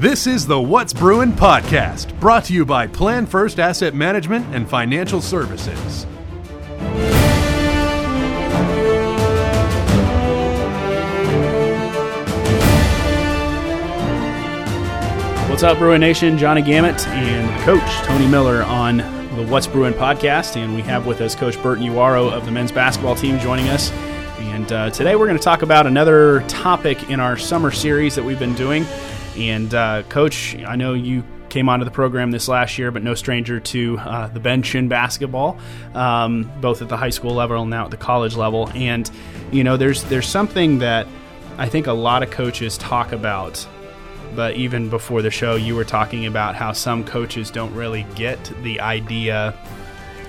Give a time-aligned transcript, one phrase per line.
[0.00, 4.70] This is the What's Brewing podcast, brought to you by Plan First Asset Management and
[4.70, 6.04] Financial Services.
[15.50, 16.38] What's up, Bruin Nation?
[16.38, 18.98] Johnny Gammett and Coach Tony Miller on
[19.34, 22.70] the What's Brewing podcast, and we have with us Coach Burton Uwarow of the men's
[22.70, 23.90] basketball team joining us.
[24.38, 28.22] And uh, today we're going to talk about another topic in our summer series that
[28.22, 28.86] we've been doing.
[29.38, 33.14] And uh, Coach, I know you came onto the program this last year, but no
[33.14, 35.58] stranger to uh, the bench in basketball,
[35.94, 38.68] um, both at the high school level and now at the college level.
[38.74, 39.10] And
[39.52, 41.06] you know, there's there's something that
[41.56, 43.66] I think a lot of coaches talk about.
[44.34, 48.52] But even before the show, you were talking about how some coaches don't really get
[48.62, 49.54] the idea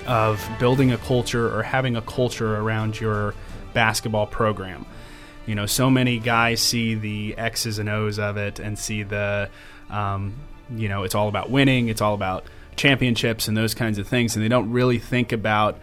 [0.06, 3.34] of building a culture or having a culture around your
[3.74, 4.86] basketball program.
[5.46, 9.48] You know, so many guys see the X's and O's of it and see the,
[9.88, 10.34] um,
[10.74, 12.44] you know, it's all about winning, it's all about
[12.76, 15.78] championships and those kinds of things, and they don't really think about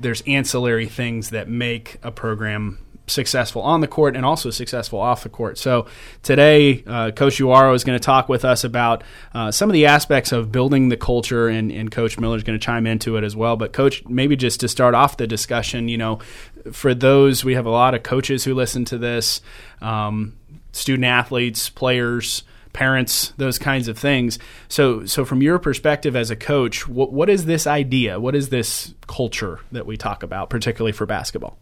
[0.00, 5.22] there's ancillary things that make a program successful on the court and also successful off
[5.22, 5.58] the court.
[5.58, 5.86] So
[6.22, 9.86] today, uh, Coach Uwarow is going to talk with us about uh, some of the
[9.86, 13.24] aspects of building the culture, and, and Coach Miller is going to chime into it
[13.24, 13.56] as well.
[13.56, 16.20] But Coach, maybe just to start off the discussion, you know,
[16.72, 19.40] for those we have a lot of coaches who listen to this,
[19.82, 20.36] um,
[20.72, 24.38] student athletes, players parents, those kinds of things.
[24.68, 28.20] So, so from your perspective as a coach, what, what is this idea?
[28.20, 31.56] What is this culture that we talk about, particularly for basketball?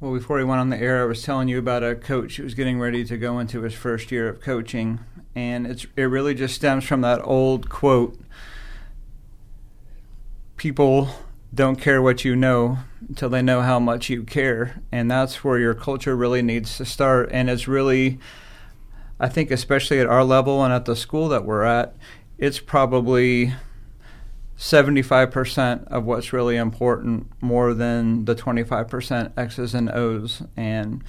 [0.00, 2.42] Well, before we went on the air, I was telling you about a coach who
[2.44, 5.00] was getting ready to go into his first year of coaching,
[5.34, 8.18] and it's it really just stems from that old quote:
[10.56, 11.10] "People
[11.52, 12.78] don't care what you know
[13.10, 16.86] until they know how much you care," and that's where your culture really needs to
[16.86, 17.28] start.
[17.30, 18.18] And it's really,
[19.18, 21.94] I think, especially at our level and at the school that we're at,
[22.38, 23.52] it's probably
[24.60, 30.42] 75% of what's really important more than the 25% X's and O's.
[30.54, 31.02] And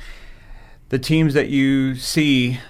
[0.87, 2.61] the teams that you see,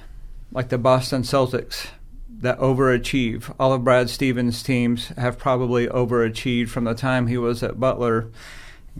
[0.51, 1.85] like the Boston Celtics,
[2.27, 7.61] that overachieve, all of Brad Stevens' teams have probably overachieved from the time he was
[7.61, 8.31] at Butler.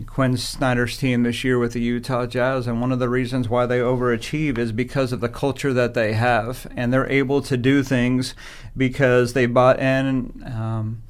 [0.06, 3.66] Quin Snyder's team this year with the Utah Jazz, and one of the reasons why
[3.66, 7.82] they overachieve is because of the culture that they have, and they're able to do
[7.82, 8.34] things
[8.76, 10.42] because they bought in.
[10.46, 11.02] Um,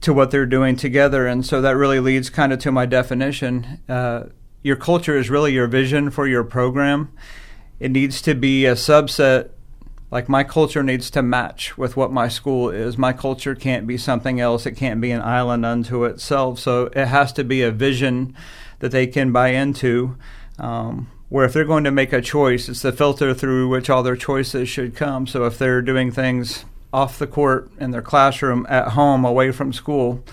[0.00, 1.26] to what they're doing together.
[1.26, 3.80] And so that really leads kind of to my definition.
[3.88, 4.24] Uh,
[4.62, 7.12] your culture is really your vision for your program.
[7.80, 9.50] It needs to be a subset,
[10.10, 12.98] like my culture needs to match with what my school is.
[12.98, 16.58] My culture can't be something else, it can't be an island unto itself.
[16.58, 18.34] So it has to be a vision
[18.80, 20.16] that they can buy into.
[20.58, 24.02] Um, where if they're going to make a choice, it's the filter through which all
[24.02, 25.26] their choices should come.
[25.26, 29.72] So if they're doing things off the court in their classroom, at home, away from
[29.72, 30.24] school,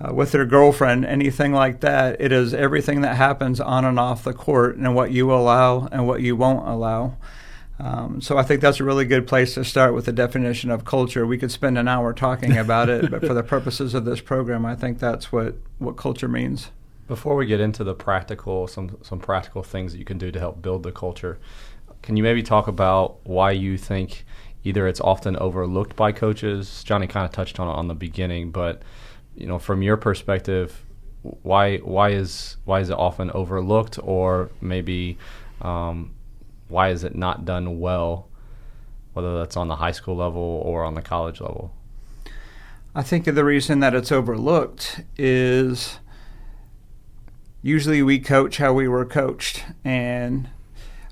[0.00, 2.20] uh, with their girlfriend, anything like that.
[2.20, 6.06] It is everything that happens on and off the court and what you allow and
[6.06, 7.16] what you won't allow.
[7.78, 10.84] Um, so I think that's a really good place to start with the definition of
[10.84, 11.26] culture.
[11.26, 14.66] We could spend an hour talking about it, but for the purposes of this program,
[14.66, 16.70] I think that's what, what culture means.
[17.08, 20.38] Before we get into the practical, some some practical things that you can do to
[20.38, 21.40] help build the culture,
[22.02, 24.24] can you maybe talk about why you think
[24.64, 26.84] either it's often overlooked by coaches.
[26.84, 28.82] Johnny kind of touched on it on the beginning, but
[29.36, 30.84] you know, from your perspective,
[31.22, 35.18] why why is why is it often overlooked, or maybe
[35.60, 36.14] um,
[36.68, 38.28] why is it not done well,
[39.12, 41.74] whether that's on the high school level or on the college level?
[42.94, 45.98] I think the reason that it's overlooked is
[47.62, 50.48] usually we coach how we were coached, and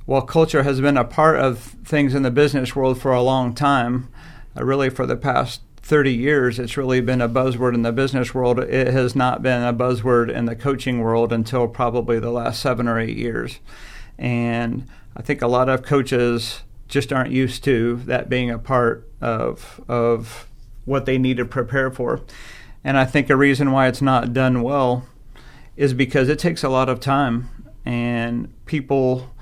[0.09, 3.55] while culture has been a part of things in the business world for a long
[3.55, 4.09] time,
[4.57, 8.33] uh, really for the past 30 years, it's really been a buzzword in the business
[8.33, 8.59] world.
[8.59, 12.89] It has not been a buzzword in the coaching world until probably the last seven
[12.89, 13.59] or eight years.
[14.17, 19.07] And I think a lot of coaches just aren't used to that being a part
[19.21, 20.49] of, of
[20.87, 22.23] what they need to prepare for.
[22.83, 25.07] And I think a reason why it's not done well
[25.77, 27.51] is because it takes a lot of time
[27.85, 29.35] and people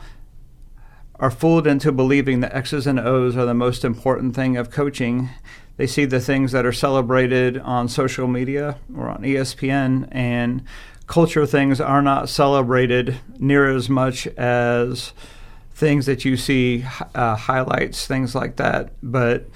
[1.18, 5.30] are fooled into believing that X's and O's are the most important thing of coaching.
[5.76, 10.62] They see the things that are celebrated on social media or on ESPN, and
[11.06, 15.12] culture things are not celebrated near as much as
[15.74, 16.84] things that you see
[17.14, 18.92] uh, highlights, things like that.
[19.02, 19.46] But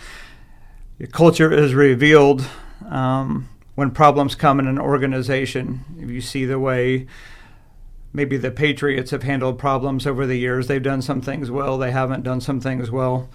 [1.12, 2.46] culture is revealed
[2.88, 5.84] um, when problems come in an organization.
[5.98, 7.06] If you see the way
[8.12, 10.66] maybe the Patriots have handled problems over the years.
[10.66, 13.28] They've done some things well, they haven't done some things well.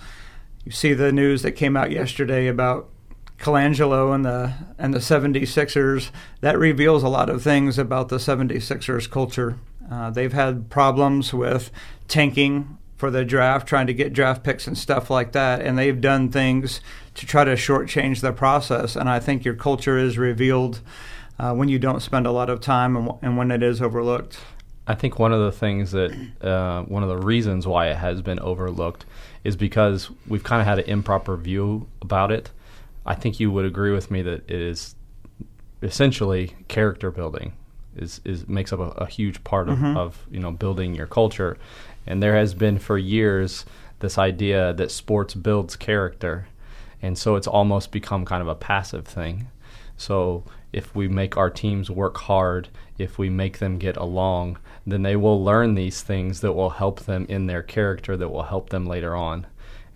[0.64, 2.90] you see the news that came out yesterday about
[3.38, 6.10] Colangelo and the and the 76ers,
[6.42, 9.58] that reveals a lot of things about the 76ers culture.
[9.92, 11.70] Uh, they've had problems with
[12.08, 16.00] tanking for the draft, trying to get draft picks and stuff like that, and they've
[16.00, 16.80] done things
[17.14, 18.96] to try to shortchange the process.
[18.96, 20.82] And I think your culture is revealed
[21.38, 24.40] uh, when you don't spend a lot of time and, and, when it is overlooked.
[24.88, 26.12] I think one of the things that
[26.42, 29.06] uh, one of the reasons why it has been overlooked
[29.44, 32.52] is because we've kind of had an improper view about it.
[33.06, 34.96] I think you would agree with me that it is
[35.82, 37.54] essentially character building
[37.96, 39.98] is, is makes up a, a huge part of, mm-hmm.
[39.98, 41.58] of you know building your culture,
[42.06, 43.66] and there has been for years
[44.00, 46.48] this idea that sports builds character,
[47.02, 49.48] and so it's almost become kind of a passive thing.
[49.98, 50.44] So
[50.74, 55.16] if we make our teams work hard, if we make them get along, then they
[55.16, 58.86] will learn these things that will help them in their character, that will help them
[58.86, 59.48] later on.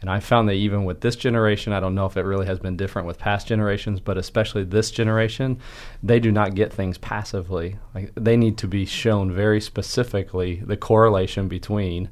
[0.02, 2.60] And I found that even with this generation, I don't know if it really has
[2.60, 5.60] been different with past generations, but especially this generation,
[6.02, 7.78] they do not get things passively.
[7.94, 12.10] Like they need to be shown very specifically the correlation between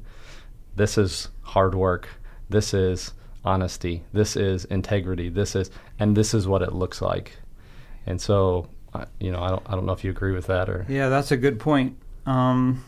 [0.76, 2.08] this is hard work,
[2.50, 3.14] this is
[3.44, 7.38] honesty, this is integrity, this is, and this is what it looks like.
[8.08, 8.68] And so,
[9.20, 10.86] you know, I don't, I don't know if you agree with that or.
[10.88, 11.98] Yeah, that's a good point.
[12.24, 12.82] Um,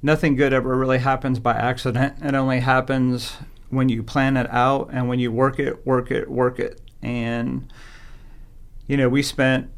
[0.00, 2.14] nothing good ever really happens by accident.
[2.22, 3.32] It only happens
[3.68, 6.80] when you plan it out and when you work it, work it, work it.
[7.02, 7.70] And,
[8.86, 9.72] you know, we spent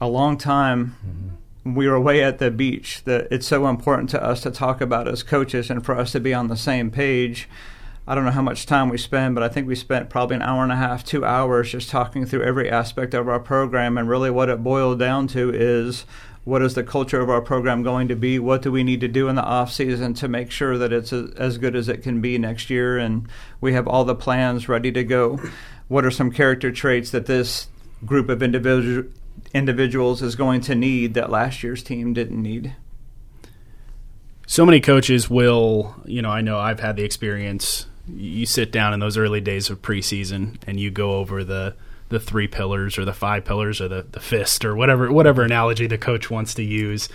[0.00, 0.96] a long time.
[1.06, 1.74] Mm-hmm.
[1.74, 3.02] We were away at the beach.
[3.04, 6.20] That it's so important to us to talk about as coaches and for us to
[6.20, 7.50] be on the same page.
[8.08, 10.42] I don't know how much time we spend, but I think we spent probably an
[10.42, 13.98] hour and a half, two hours just talking through every aspect of our program.
[13.98, 16.06] And really, what it boiled down to is
[16.44, 18.38] what is the culture of our program going to be?
[18.38, 21.12] What do we need to do in the off season to make sure that it's
[21.12, 22.96] as good as it can be next year?
[22.96, 23.26] And
[23.60, 25.40] we have all the plans ready to go.
[25.88, 27.66] What are some character traits that this
[28.04, 29.10] group of individual
[29.52, 32.76] individuals is going to need that last year's team didn't need?
[34.46, 37.86] So many coaches will, you know, I know I've had the experience.
[38.08, 41.74] You sit down in those early days of preseason and you go over the
[42.08, 45.86] the three pillars or the five pillars or the, the fist or whatever whatever analogy
[45.86, 47.08] the coach wants to use.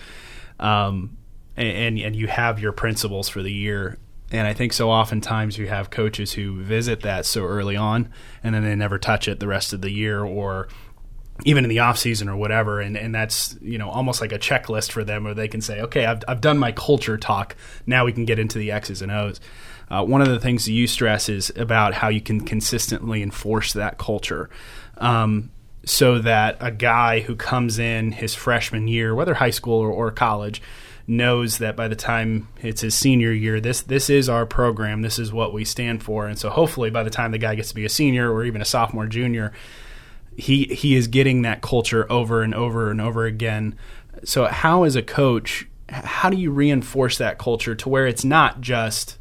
[0.60, 1.18] Um,
[1.58, 3.98] and, and you have your principles for the year.
[4.32, 8.10] And I think so oftentimes you have coaches who visit that so early on
[8.44, 10.70] and then they never touch it the rest of the year or
[11.44, 14.40] even in the off season or whatever and, and that's you know almost like a
[14.40, 17.56] checklist for them where they can say okay I've, I've done my culture talk
[17.86, 19.40] now we can get into the x's and o's
[19.92, 23.98] uh, one of the things you stress is about how you can consistently enforce that
[23.98, 24.50] culture
[24.98, 25.52] um,
[25.86, 30.10] so that a guy who comes in his freshman year, whether high school or, or
[30.10, 30.62] college,
[31.08, 35.02] knows that by the time it's his senior year, this this is our program.
[35.02, 36.26] This is what we stand for.
[36.26, 38.62] And so hopefully by the time the guy gets to be a senior or even
[38.62, 39.52] a sophomore, junior,
[40.38, 43.76] he he is getting that culture over and over and over again.
[44.24, 48.62] So how as a coach, how do you reinforce that culture to where it's not
[48.62, 49.18] just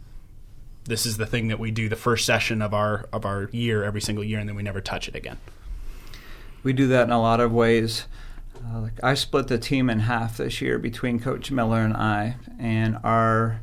[0.85, 3.85] this is the thing that we do the first session of our of our year
[3.85, 5.39] every single year and then we never touch it again?
[6.63, 8.07] we do that in a lot of ways.
[8.57, 12.37] Uh, like I split the team in half this year between Coach Miller and I,
[12.59, 13.63] and our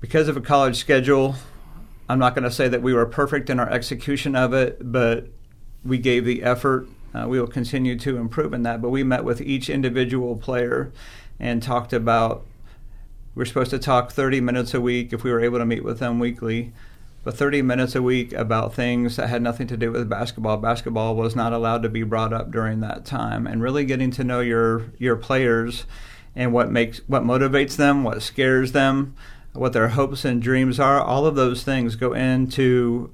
[0.00, 1.36] because of a college schedule.
[2.08, 5.28] I'm not going to say that we were perfect in our execution of it, but
[5.82, 6.86] we gave the effort.
[7.14, 8.82] Uh, we will continue to improve in that.
[8.82, 10.92] But we met with each individual player
[11.38, 12.44] and talked about.
[13.34, 15.98] We're supposed to talk 30 minutes a week if we were able to meet with
[15.98, 16.72] them weekly
[17.24, 20.58] but 30 minutes a week about things that had nothing to do with basketball.
[20.58, 24.22] Basketball was not allowed to be brought up during that time, and really getting to
[24.22, 25.86] know your your players
[26.36, 29.14] and what makes what motivates them, what scares them,
[29.54, 31.00] what their hopes and dreams are.
[31.00, 33.10] All of those things go into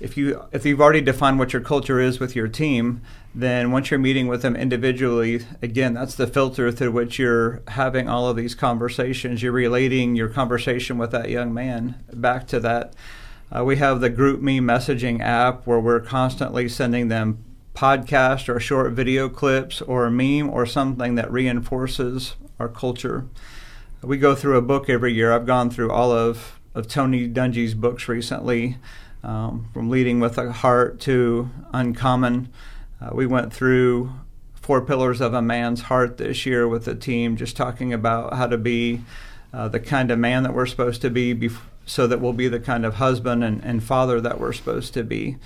[0.00, 3.02] if you if you've already defined what your culture is with your team,
[3.40, 8.08] then once you're meeting with them individually, again, that's the filter through which you're having
[8.08, 9.42] all of these conversations.
[9.42, 12.94] You're relating your conversation with that young man back to that
[13.50, 17.42] uh, we have the GroupMe messaging app where we're constantly sending them
[17.74, 23.26] podcast or short video clips or a meme or something that reinforces our culture.
[24.02, 25.32] We go through a book every year.
[25.32, 28.76] I've gone through all of, of Tony Dungy's books recently,
[29.24, 32.52] um, from Leading with a Heart to Uncommon.
[33.00, 34.12] Uh, we went through
[34.54, 38.46] Four Pillars of a Man's Heart this year with the team, just talking about how
[38.46, 39.02] to be
[39.52, 42.48] uh, the kind of man that we're supposed to be before so that we'll be
[42.48, 45.36] the kind of husband and, and father that we're supposed to be.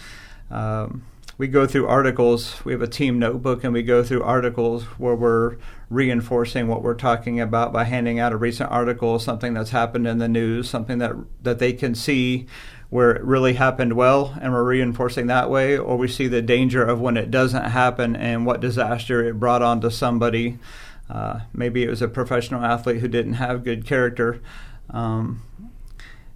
[0.50, 1.04] Um,
[1.38, 2.62] we go through articles.
[2.64, 5.56] We have a team notebook, and we go through articles where we're
[5.88, 10.18] reinforcing what we're talking about by handing out a recent article, something that's happened in
[10.18, 12.46] the news, something that that they can see
[12.92, 16.84] where it really happened well, and we're reinforcing that way, or we see the danger
[16.84, 20.58] of when it doesn't happen and what disaster it brought on to somebody.
[21.08, 24.42] Uh, maybe it was a professional athlete who didn't have good character.
[24.90, 25.42] Um,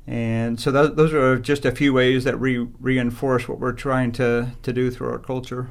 [0.06, 4.12] and so that, those are just a few ways that re- reinforce what we're trying
[4.12, 5.68] to, to do through our culture.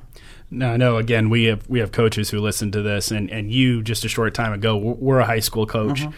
[0.51, 0.98] No, I know.
[0.98, 4.08] Again, we have we have coaches who listen to this, and, and you just a
[4.08, 6.12] short time ago were a high school coach, uh-huh.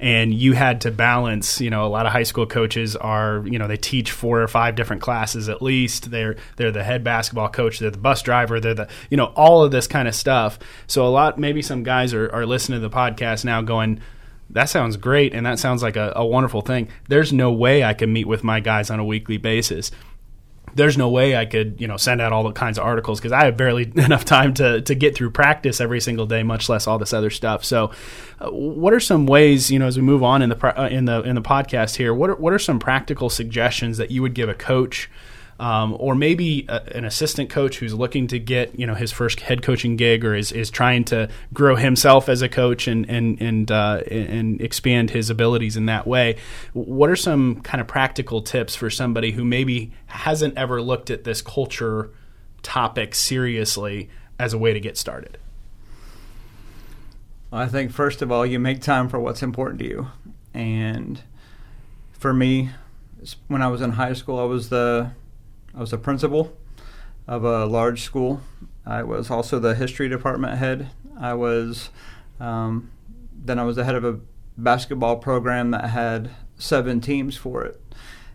[0.00, 1.60] And you had to balance.
[1.60, 4.48] You know, a lot of high school coaches are you know they teach four or
[4.48, 6.10] five different classes at least.
[6.10, 9.62] They're they're the head basketball coach, they're the bus driver, they're the you know all
[9.62, 10.58] of this kind of stuff.
[10.86, 14.00] So a lot maybe some guys are, are listening to the podcast now going
[14.52, 16.88] that sounds great and that sounds like a, a, wonderful thing.
[17.08, 19.92] There's no way I can meet with my guys on a weekly basis.
[20.74, 23.32] There's no way I could, you know, send out all the kinds of articles because
[23.32, 26.86] I have barely enough time to to get through practice every single day, much less
[26.86, 27.64] all this other stuff.
[27.64, 27.90] So,
[28.40, 31.04] uh, what are some ways, you know, as we move on in the uh, in
[31.04, 32.14] the in the podcast here?
[32.14, 35.10] What are, what are some practical suggestions that you would give a coach?
[35.60, 39.40] Um, or maybe a, an assistant coach who's looking to get you know his first
[39.40, 43.40] head coaching gig or is, is trying to grow himself as a coach and and
[43.42, 46.36] and uh, and expand his abilities in that way.
[46.72, 51.24] What are some kind of practical tips for somebody who maybe hasn't ever looked at
[51.24, 52.10] this culture
[52.62, 55.36] topic seriously as a way to get started?
[57.52, 60.06] I think first of all, you make time for what's important to you,
[60.54, 61.20] and
[62.12, 62.70] for me,
[63.48, 65.10] when I was in high school, I was the
[65.74, 66.56] I was a principal
[67.26, 68.40] of a large school.
[68.84, 70.90] I was also the history department head.
[71.18, 71.90] I was
[72.40, 72.90] um,
[73.32, 74.20] then I was the head of a
[74.56, 77.80] basketball program that had seven teams for it,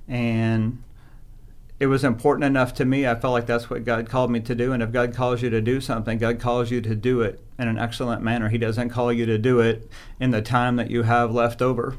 [0.07, 0.81] and
[1.79, 3.05] it was important enough to me.
[3.05, 4.71] I felt like that's what God called me to do.
[4.71, 7.67] And if God calls you to do something, God calls you to do it in
[7.67, 8.47] an excellent manner.
[8.47, 9.89] He doesn't call you to do it
[10.19, 11.97] in the time that you have left over.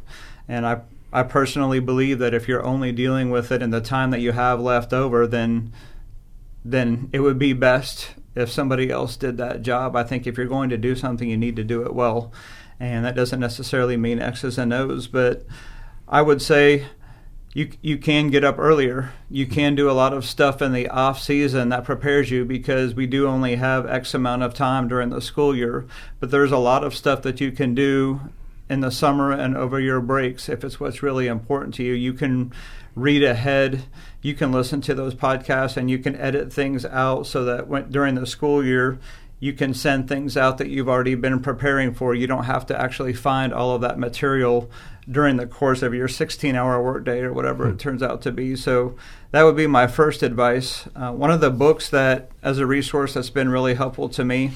[0.48, 0.80] And I
[1.16, 4.32] I personally believe that if you're only dealing with it in the time that you
[4.32, 5.72] have left over, then
[6.62, 9.96] then it would be best if somebody else did that job.
[9.96, 12.34] I think if you're going to do something, you need to do it well,
[12.78, 15.46] and that doesn't necessarily mean X's and O's, but
[16.06, 16.84] I would say
[17.54, 19.14] you you can get up earlier.
[19.30, 22.92] You can do a lot of stuff in the off season that prepares you because
[22.94, 25.86] we do only have X amount of time during the school year.
[26.20, 28.20] But there's a lot of stuff that you can do
[28.68, 31.92] in the summer and over your breaks if it's what's really important to you.
[31.92, 32.52] You can
[32.94, 33.84] read ahead,
[34.22, 37.90] you can listen to those podcasts, and you can edit things out so that when,
[37.90, 38.98] during the school year,
[39.38, 42.14] you can send things out that you've already been preparing for.
[42.14, 44.70] You don't have to actually find all of that material
[45.08, 47.76] during the course of your 16 hour workday or whatever it hmm.
[47.76, 48.56] turns out to be.
[48.56, 48.96] So,
[49.32, 50.88] that would be my first advice.
[50.96, 54.52] Uh, one of the books that, as a resource, that's been really helpful to me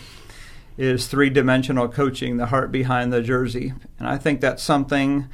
[0.80, 3.74] is three dimensional coaching, the heart behind the jersey.
[3.98, 5.28] And I think that's something,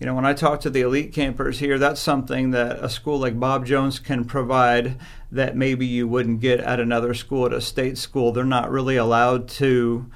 [0.00, 3.16] you know, when I talk to the elite campers here, that's something that a school
[3.16, 4.98] like Bob Jones can provide
[5.30, 8.32] that maybe you wouldn't get at another school, at a state school.
[8.32, 10.10] They're not really allowed to,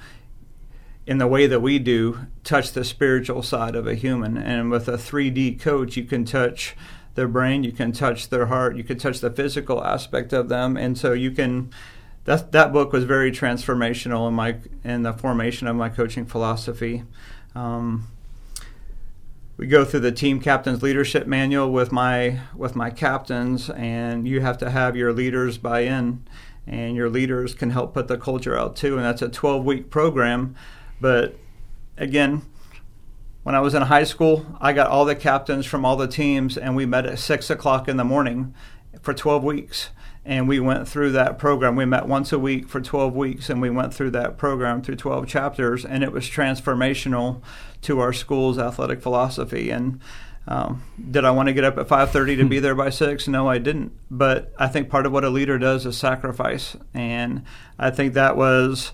[1.07, 4.37] in the way that we do, touch the spiritual side of a human.
[4.37, 6.75] And with a 3D coach, you can touch
[7.15, 10.75] their brain, you can touch their heart, you can touch the physical aspect of them.
[10.75, 11.71] And so you can
[12.25, 17.03] that that book was very transformational in my in the formation of my coaching philosophy.
[17.55, 18.07] Um,
[19.57, 24.41] we go through the team captain's leadership manual with my with my captains, and you
[24.41, 26.23] have to have your leaders buy in,
[26.65, 28.95] and your leaders can help put the culture out too.
[28.95, 30.55] And that's a 12 week program,
[30.99, 31.37] but
[31.97, 32.43] again.
[33.43, 36.57] When I was in high school, I got all the captains from all the teams,
[36.57, 38.53] and we met at six o'clock in the morning
[39.01, 39.89] for 12 weeks
[40.25, 41.75] and we went through that program.
[41.75, 44.95] We met once a week for 12 weeks, and we went through that program through
[44.95, 47.41] 12 chapters, and it was transformational
[47.81, 49.69] to our school's athletic philosophy.
[49.69, 49.99] And
[50.47, 53.27] um, did I want to get up at 5:30 to be there by six?
[53.27, 53.91] No, I didn't.
[54.09, 57.43] But I think part of what a leader does is sacrifice, and
[57.77, 58.93] I think that was.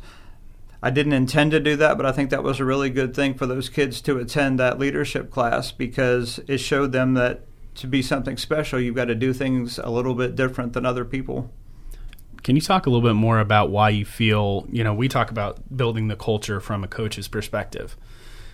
[0.81, 3.33] I didn't intend to do that, but I think that was a really good thing
[3.33, 7.43] for those kids to attend that leadership class because it showed them that
[7.75, 11.05] to be something special, you've got to do things a little bit different than other
[11.05, 11.51] people.
[12.43, 15.29] Can you talk a little bit more about why you feel, you know, we talk
[15.31, 17.97] about building the culture from a coach's perspective.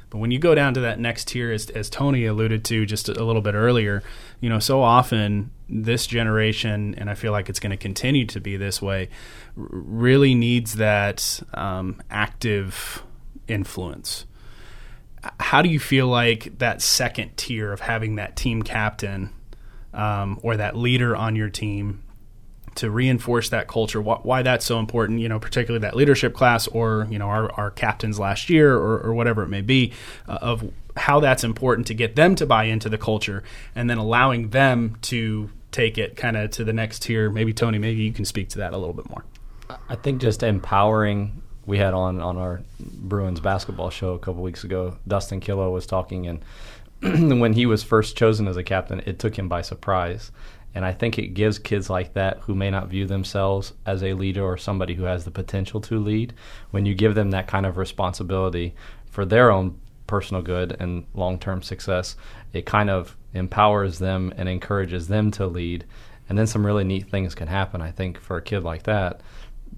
[0.09, 3.09] But when you go down to that next tier, as, as Tony alluded to just
[3.09, 4.03] a little bit earlier,
[4.39, 8.39] you know, so often this generation, and I feel like it's going to continue to
[8.39, 9.09] be this way,
[9.55, 13.03] really needs that um, active
[13.47, 14.25] influence
[15.39, 19.31] how do you feel like that second tier of having that team captain
[19.93, 22.03] um, or that leader on your team
[22.75, 26.67] to reinforce that culture, wh- why that's so important, you know, particularly that leadership class
[26.67, 29.93] or, you know, our, our captains last year or, or whatever it may be,
[30.27, 33.43] uh, of how that's important to get them to buy into the culture
[33.75, 37.29] and then allowing them to take it kind of to the next tier.
[37.29, 39.25] Maybe, Tony, maybe you can speak to that a little bit more.
[39.89, 41.41] I think just empowering.
[41.65, 44.97] We had on on our Bruins basketball show a couple weeks ago.
[45.07, 46.41] Dustin Killough was talking, and
[47.39, 50.31] when he was first chosen as a captain, it took him by surprise.
[50.75, 54.13] And I think it gives kids like that who may not view themselves as a
[54.13, 56.33] leader or somebody who has the potential to lead,
[56.71, 58.75] when you give them that kind of responsibility
[59.09, 62.17] for their own personal good and long term success,
[62.51, 65.85] it kind of empowers them and encourages them to lead.
[66.27, 69.21] And then some really neat things can happen, I think, for a kid like that.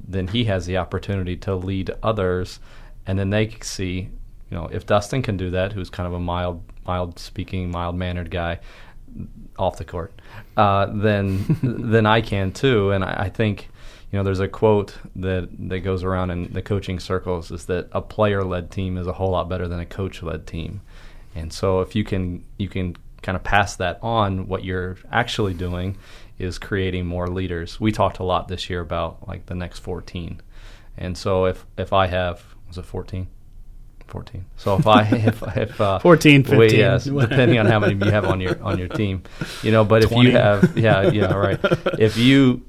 [0.06, 2.60] Then he has the opportunity to lead others,
[3.06, 4.10] and then they can see,
[4.50, 7.96] you know, if Dustin can do that, who's kind of a mild, mild speaking, mild
[7.96, 8.60] mannered guy,
[9.58, 10.13] off the court,
[10.56, 12.92] uh, then then I can too.
[12.92, 13.70] And I, I, think
[14.12, 17.89] you know there's a quote that that goes around in the coaching circles is that
[17.92, 20.82] a player led team is a whole lot better than a coach led team.
[21.36, 25.54] And so if you can you can kind of pass that on, what you're actually
[25.54, 25.98] doing
[26.38, 27.79] is creating more leaders.
[27.79, 30.41] We talked a lot this year about like the next 14.
[30.98, 33.27] And so if if I have was it 14?
[34.08, 34.46] 14.
[34.56, 38.12] So if I if, if uh, 14, 15, we, yes, depending on how many you
[38.12, 39.24] have on your on your team,
[39.63, 39.84] you know.
[39.84, 40.15] But 20.
[40.15, 41.60] if you have, yeah, yeah, right.
[42.00, 42.65] If you,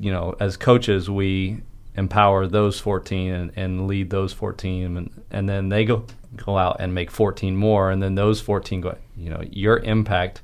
[0.00, 1.62] you know, as coaches, we
[1.96, 6.04] empower those 14 and, and lead those 14, and and then they go
[6.36, 8.96] go out and make 14 more, and then those 14 go.
[9.16, 10.42] You know, your impact,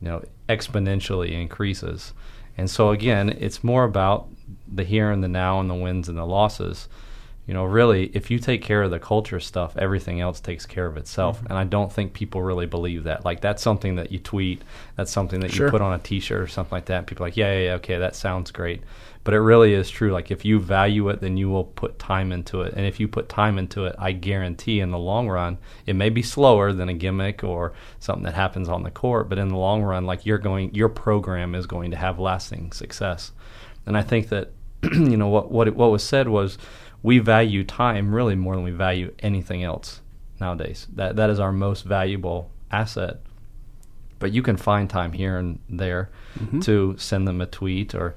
[0.00, 2.12] you know, exponentially increases.
[2.58, 4.28] And so again, it's more about
[4.72, 6.88] the here and the now and the wins and the losses
[7.50, 10.86] you know, really, if you take care of the culture stuff, everything else takes care
[10.86, 11.38] of itself.
[11.38, 11.46] Mm-hmm.
[11.48, 13.24] And I don't think people really believe that.
[13.24, 14.62] Like, that's something that you tweet,
[14.94, 15.66] that's something that sure.
[15.66, 17.08] you put on a t shirt or something like that.
[17.08, 18.84] People are like, yeah, yeah, yeah, okay, that sounds great.
[19.24, 20.12] But it really is true.
[20.12, 22.74] Like, if you value it, then you will put time into it.
[22.74, 26.08] And if you put time into it, I guarantee in the long run, it may
[26.08, 29.28] be slower than a gimmick or something that happens on the court.
[29.28, 32.70] But in the long run, like, you're going, your program is going to have lasting
[32.70, 33.32] success.
[33.86, 34.52] And I think that,
[34.84, 36.56] you know, what, what, what was said was,
[37.02, 40.00] we value time really more than we value anything else
[40.40, 40.86] nowadays.
[40.94, 43.20] That that is our most valuable asset.
[44.18, 46.60] But you can find time here and there mm-hmm.
[46.60, 48.14] to send them a tweet or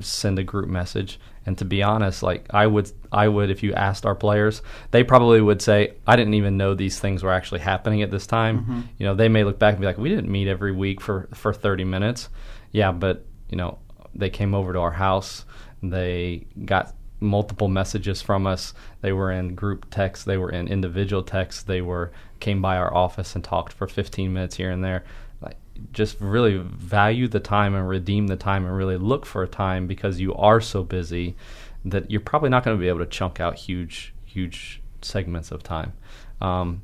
[0.00, 1.18] send a group message.
[1.46, 4.60] And to be honest, like I would, I would if you asked our players,
[4.90, 8.26] they probably would say, "I didn't even know these things were actually happening at this
[8.26, 8.80] time." Mm-hmm.
[8.98, 11.28] You know, they may look back and be like, "We didn't meet every week for
[11.32, 12.28] for 30 minutes."
[12.72, 13.78] Yeah, but you know,
[14.14, 15.46] they came over to our house.
[15.82, 18.74] They got multiple messages from us.
[19.00, 22.94] They were in group texts, they were in individual texts, they were came by our
[22.94, 25.04] office and talked for 15 minutes here and there.
[25.40, 25.56] Like
[25.92, 29.86] just really value the time and redeem the time and really look for a time
[29.86, 31.36] because you are so busy
[31.84, 35.62] that you're probably not going to be able to chunk out huge huge segments of
[35.62, 35.92] time.
[36.40, 36.82] Um,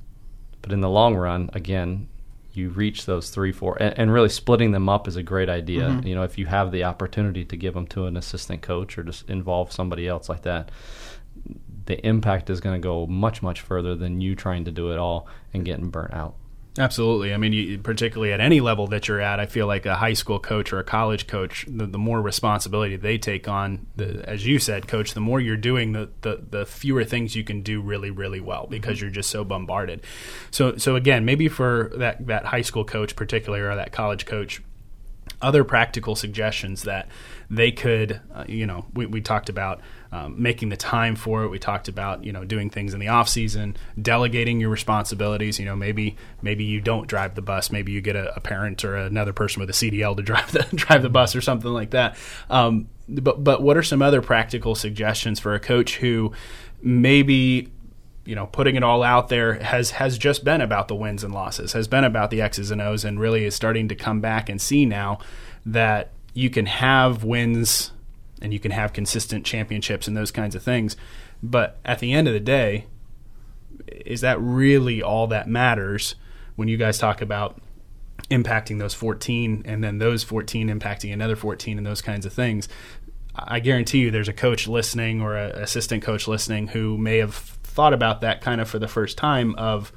[0.63, 2.09] but in the long run, again,
[2.57, 5.83] you reach those three, four, and, and, really splitting them up is a great idea.
[5.83, 6.07] Mm-hmm.
[6.07, 9.03] You know, if you have the opportunity to give them to an assistant coach or
[9.03, 10.71] just involve somebody else like that,
[11.87, 14.99] the impact is going to go much, much further than you trying to do it
[14.99, 16.37] all and getting burnt out.
[16.77, 17.33] Absolutely.
[17.33, 20.13] I mean, you, particularly at any level that you're at, I feel like a high
[20.13, 24.45] school coach or a college coach, the, the more responsibility they take on, the, as
[24.45, 27.81] you said, coach, the more you're doing, the, the, the fewer things you can do
[27.81, 30.03] really, really well because you're just so bombarded.
[30.51, 34.61] So, so again, maybe for that, that high school coach, particularly, or that college coach,
[35.41, 37.09] other practical suggestions that
[37.51, 39.81] they could, uh, you know, we, we talked about
[40.15, 41.49] um, making the time for it.
[41.49, 45.59] We talked about you know doing things in the off season, delegating your responsibilities.
[45.59, 47.73] You know maybe maybe you don't drive the bus.
[47.73, 50.63] Maybe you get a, a parent or another person with a CDL to drive the
[50.75, 52.17] drive the bus or something like that.
[52.49, 56.33] Um, but but what are some other practical suggestions for a coach who
[56.81, 57.73] maybe
[58.25, 61.35] you know putting it all out there has has just been about the wins and
[61.35, 64.49] losses has been about the x's and o's and really is starting to come back
[64.49, 65.19] and see now
[65.67, 67.91] that you can have wins
[68.41, 70.97] and you can have consistent championships and those kinds of things.
[71.43, 72.87] But at the end of the day,
[73.89, 76.15] is that really all that matters
[76.57, 77.61] when you guys talk about
[78.31, 82.69] impacting those 14 and then those 14 impacting another 14 and those kinds of things?
[83.37, 87.35] I guarantee you there's a coach listening or an assistant coach listening who may have
[87.35, 89.93] thought about that kind of for the first time of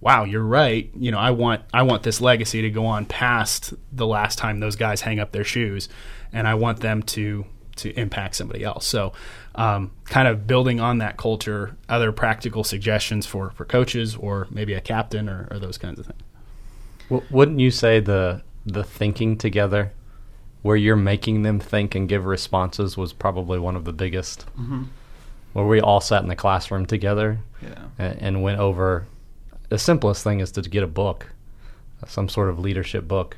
[0.00, 3.72] wow you're right you know i want i want this legacy to go on past
[3.92, 5.88] the last time those guys hang up their shoes
[6.32, 8.86] and i want them to to impact somebody else.
[8.86, 9.12] So,
[9.54, 14.74] um, kind of building on that culture, other practical suggestions for, for coaches or maybe
[14.74, 16.20] a captain or, or those kinds of things.
[17.08, 19.92] Well, wouldn't you say the the thinking together
[20.62, 24.44] where you're making them think and give responses was probably one of the biggest.
[24.58, 24.82] Mm-hmm.
[25.52, 27.84] Where we all sat in the classroom together Yeah.
[27.98, 29.06] and, and went over.
[29.68, 31.28] The simplest thing is to get a book,
[32.08, 33.36] some sort of leadership book,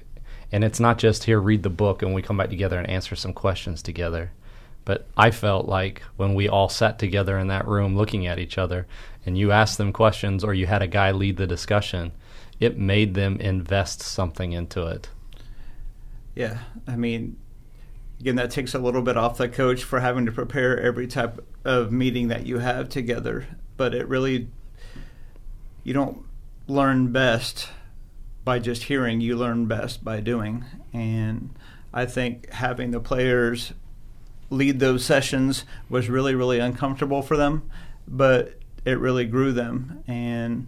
[0.50, 3.14] and it's not just here read the book and we come back together and answer
[3.14, 4.32] some questions together.
[4.84, 8.56] But I felt like when we all sat together in that room looking at each
[8.56, 8.86] other
[9.26, 12.12] and you asked them questions or you had a guy lead the discussion,
[12.58, 15.10] it made them invest something into it.
[16.34, 17.36] Yeah, I mean,
[18.20, 21.44] again, that takes a little bit off the coach for having to prepare every type
[21.64, 23.46] of meeting that you have together.
[23.76, 24.48] But it really,
[25.84, 26.24] you don't
[26.66, 27.68] learn best
[28.48, 30.64] by just hearing, you learn best by doing.
[30.94, 31.50] And
[31.92, 33.74] I think having the players
[34.48, 37.68] lead those sessions was really, really uncomfortable for them,
[38.06, 40.02] but it really grew them.
[40.06, 40.66] And,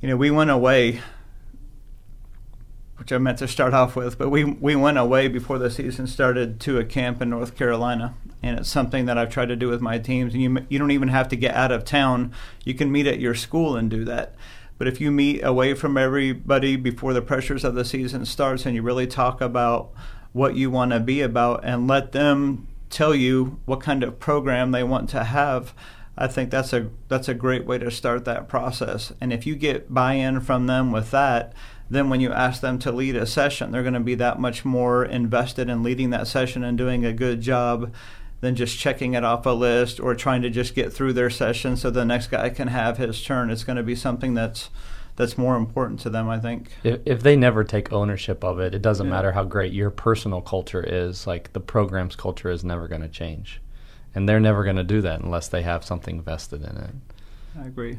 [0.00, 1.02] you know, we went away
[2.96, 6.06] which I meant to start off with, but we we went away before the season
[6.06, 9.68] started to a camp in North Carolina, and it's something that I've tried to do
[9.68, 10.32] with my teams.
[10.32, 12.32] And you you don't even have to get out of town;
[12.64, 14.34] you can meet at your school and do that.
[14.78, 18.74] But if you meet away from everybody before the pressures of the season starts, and
[18.74, 19.90] you really talk about
[20.32, 24.70] what you want to be about, and let them tell you what kind of program
[24.70, 25.74] they want to have,
[26.18, 29.12] I think that's a that's a great way to start that process.
[29.20, 31.52] And if you get buy-in from them with that
[31.88, 34.64] then when you ask them to lead a session, they're going to be that much
[34.64, 37.92] more invested in leading that session and doing a good job
[38.40, 41.76] than just checking it off a list or trying to just get through their session
[41.76, 43.50] so the next guy can have his turn.
[43.50, 44.70] It's going to be something that's
[45.16, 46.72] that's more important to them, I think.
[46.84, 49.12] If, if they never take ownership of it, it doesn't Yeah.
[49.12, 51.26] matter how great your personal culture is.
[51.26, 53.62] Like the program's culture is never going to change,
[54.14, 56.94] and they're never going to do that unless they have something vested in it.
[57.58, 57.98] I agree.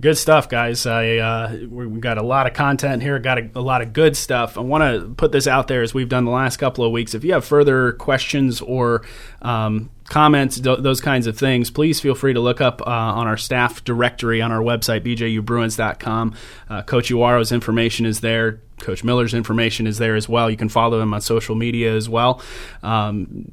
[0.00, 0.86] Good stuff, guys.
[0.86, 3.16] I uh, we- we've got a lot of content here.
[3.20, 4.58] Got a, a lot of good stuff.
[4.58, 7.14] I want to put this out there as we've done the last couple of weeks.
[7.14, 9.02] If you have further questions or
[9.40, 13.28] um, comments, th- those kinds of things, please feel free to look up uh, on
[13.28, 16.34] our staff directory on our website, bjubruins.com.
[16.68, 18.60] Uh, Coach Uwarow's information is there.
[18.80, 20.50] Coach Miller's information is there as well.
[20.50, 22.42] You can follow him on social media as well.
[22.82, 23.46] Um,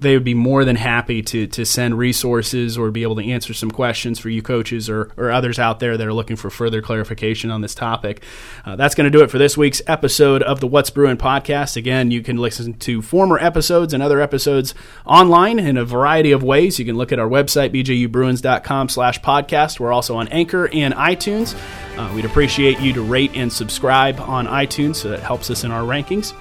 [0.00, 3.52] they would be more than happy to to send resources or be able to answer
[3.52, 6.80] some questions for you coaches or, or others out there that are looking for further
[6.80, 8.22] clarification on this topic.
[8.64, 11.76] Uh, that's going to do it for this week's episode of the What's Brewing podcast.
[11.76, 14.72] Again, you can listen to former episodes and other episodes
[15.04, 16.78] online in a variety of ways.
[16.78, 19.80] You can look at our website, bjubruins.com slash podcast.
[19.80, 21.58] We're also on Anchor and iTunes.
[21.98, 25.70] Uh, we'd appreciate you to rate and subscribe on iTunes so that helps us in
[25.70, 26.34] our rankings.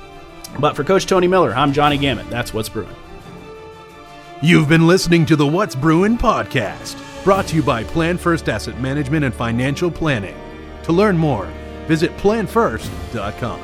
[0.60, 2.30] But for Coach Tony Miller, I'm Johnny Gammett.
[2.30, 2.96] That's What's Brewing.
[4.42, 8.80] You've been listening to the What's Brewing podcast, brought to you by Plan First Asset
[8.80, 10.36] Management and Financial Planning.
[10.84, 11.46] To learn more,
[11.88, 13.60] visit planfirst.com.